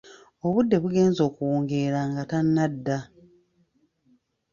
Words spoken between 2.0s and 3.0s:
nga tannadda.